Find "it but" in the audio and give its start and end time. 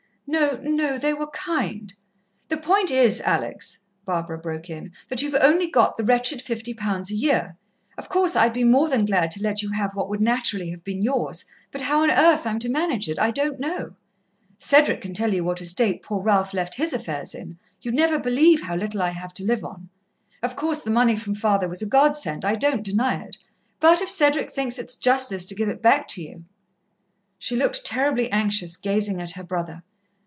23.21-23.99